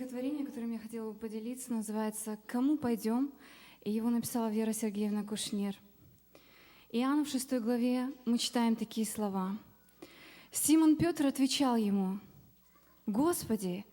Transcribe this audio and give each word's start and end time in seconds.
стихотворение, 0.00 0.46
которым 0.46 0.72
я 0.72 0.78
хотела 0.78 1.12
бы 1.12 1.18
поделиться, 1.18 1.74
называется 1.74 2.38
«Кому 2.46 2.78
пойдем?» 2.78 3.30
и 3.84 3.90
его 3.90 4.08
написала 4.08 4.50
Вера 4.50 4.72
Сергеевна 4.72 5.24
Кушнер. 5.24 5.76
Иоанна 6.90 7.22
в 7.22 7.28
6 7.28 7.60
главе 7.60 8.10
мы 8.24 8.38
читаем 8.38 8.76
такие 8.76 9.06
слова. 9.06 9.58
Симон 10.52 10.96
Петр 10.96 11.26
отвечал 11.26 11.76
ему, 11.76 12.18
«Господи, 13.04 13.84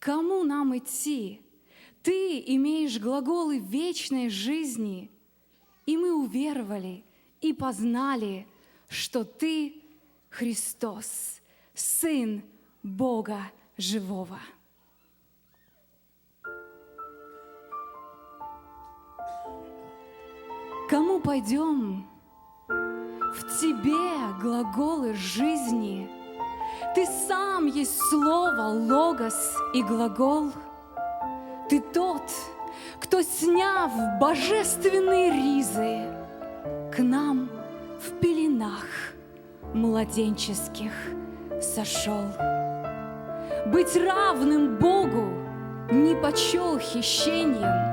кому 0.00 0.42
нам 0.42 0.76
идти? 0.76 1.40
Ты 2.02 2.42
имеешь 2.44 2.98
глаголы 2.98 3.60
вечной 3.60 4.30
жизни, 4.30 5.12
и 5.86 5.96
мы 5.96 6.12
уверовали 6.12 7.04
и 7.40 7.52
познали, 7.52 8.48
что 8.88 9.22
Ты 9.22 9.80
Христос, 10.28 11.40
Сын 11.72 12.42
Бога 12.82 13.52
Живого». 13.76 14.40
Пойдем? 21.22 22.06
В 22.68 23.60
тебе 23.60 24.40
глаголы 24.40 25.14
жизни. 25.14 26.08
Ты 26.94 27.06
сам 27.06 27.66
есть 27.66 27.98
слово, 28.10 28.68
логос 28.68 29.56
и 29.72 29.82
глагол. 29.82 30.52
Ты 31.68 31.80
тот, 31.80 32.22
кто, 33.00 33.22
сняв 33.22 33.90
божественные 34.20 35.30
ризы, 35.30 36.12
К 36.94 37.02
нам 37.02 37.48
в 37.98 38.10
пеленах 38.20 38.86
младенческих 39.72 40.92
сошел. 41.60 42.24
Быть 43.66 43.96
равным 43.96 44.76
Богу 44.76 45.30
не 45.90 46.14
почел 46.14 46.78
хищением, 46.78 47.91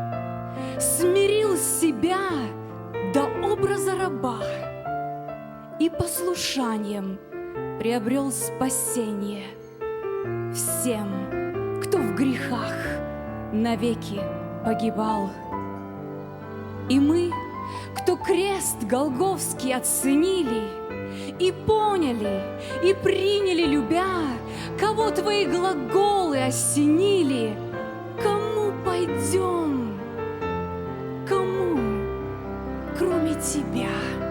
послушанием 6.30 7.18
приобрел 7.80 8.32
спасение 8.32 9.46
всем, 10.54 11.82
кто 11.82 11.98
в 11.98 12.16
грехах 12.16 12.76
навеки 13.52 14.22
погибал. 14.64 15.32
И 16.88 17.00
мы, 17.00 17.32
кто 17.96 18.16
крест 18.16 18.84
Голговский 18.84 19.74
оценили 19.74 20.68
и 21.40 21.52
поняли, 21.66 22.44
и 22.84 22.94
приняли, 22.94 23.66
любя, 23.66 24.22
кого 24.80 25.10
твои 25.10 25.46
глаголы 25.46 26.44
осенили, 26.44 27.58
кому 28.22 28.72
пойдем, 28.86 30.00
кому, 31.28 31.80
кроме 33.00 33.34
тебя. 33.34 34.29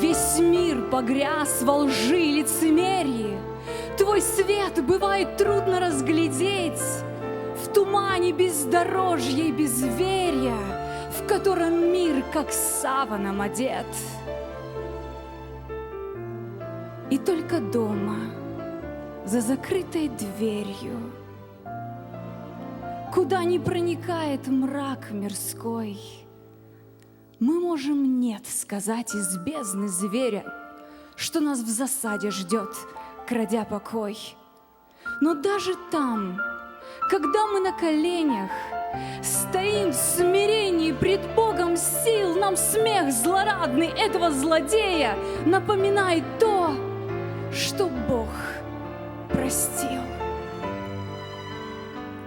Весь 0.00 0.38
мир 0.38 0.80
погряз 0.90 1.60
во 1.62 1.80
лжи 1.80 2.18
и 2.18 2.32
лицемерии. 2.40 3.38
Твой 3.98 4.22
свет 4.22 4.82
бывает 4.82 5.36
трудно 5.36 5.78
разглядеть 5.78 6.80
В 7.62 7.68
тумане 7.74 8.32
бездорожья 8.32 9.44
и 9.44 9.52
безверия, 9.52 11.10
В 11.12 11.26
котором 11.26 11.92
мир 11.92 12.24
как 12.32 12.50
саваном 12.50 13.42
одет. 13.42 13.86
И 17.10 17.18
только 17.18 17.60
дома, 17.60 18.16
за 19.26 19.42
закрытой 19.42 20.08
дверью, 20.08 21.12
Куда 23.12 23.44
не 23.44 23.58
проникает 23.58 24.46
мрак 24.46 25.10
мирской— 25.10 25.98
мы 27.40 27.58
можем 27.58 28.20
«нет» 28.20 28.46
сказать 28.46 29.14
из 29.14 29.38
бездны 29.38 29.88
зверя, 29.88 30.44
Что 31.16 31.40
нас 31.40 31.60
в 31.60 31.68
засаде 31.68 32.30
ждет, 32.30 32.68
крадя 33.26 33.64
покой. 33.64 34.18
Но 35.22 35.34
даже 35.34 35.74
там, 35.90 36.38
когда 37.08 37.46
мы 37.46 37.60
на 37.60 37.72
коленях 37.72 38.50
Стоим 39.22 39.90
в 39.90 39.94
смирении 39.94 40.92
пред 40.92 41.34
Богом 41.34 41.76
сил, 41.76 42.36
Нам 42.36 42.56
смех 42.56 43.10
злорадный 43.10 43.88
этого 43.88 44.30
злодея 44.30 45.16
Напоминает 45.46 46.24
то, 46.38 46.74
что 47.52 47.88
Бог 47.88 48.28
простил. 49.30 50.02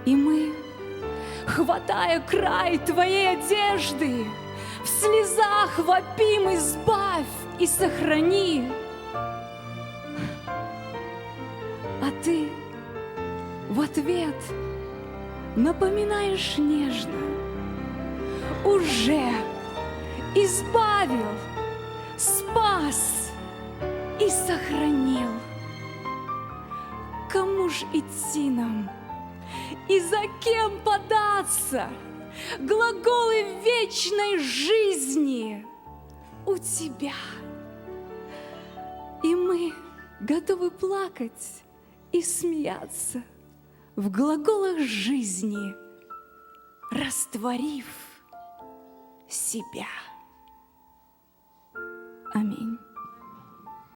И 0.06 0.16
мы, 0.16 0.54
хватая 1.46 2.20
край 2.22 2.78
Твоей 2.80 3.38
одежды, 3.38 4.26
в 4.84 4.88
слезах 4.88 5.80
вопим, 5.80 6.54
избавь 6.56 7.26
и 7.60 7.66
сохрани. 7.66 8.72
А 12.02 12.12
ты 12.24 12.50
в 13.70 13.80
ответ 13.80 14.36
напоминаешь 15.56 16.58
нежно, 16.58 17.20
уже 18.66 19.30
избавил, 20.36 21.28
спас 22.18 23.32
и 24.20 24.30
сохранил. 24.30 25.30
Кому 27.32 27.70
ж 27.70 27.84
идти 27.94 28.50
нам 28.50 28.90
и 29.88 30.00
за 30.00 30.22
кем 30.40 30.80
податься? 30.84 31.88
Глаголы 32.60 33.44
вечной 33.64 34.38
жизни 34.40 35.66
у 36.46 36.58
Тебя. 36.58 37.14
И 39.24 39.36
мы 39.36 39.74
готовы 40.20 40.72
плакать 40.72 41.64
и 42.12 42.22
смеяться 42.22 43.24
в 43.96 44.10
глаголах 44.10 44.80
жизни, 44.80 45.74
растворив 46.92 47.86
себя. 49.28 49.88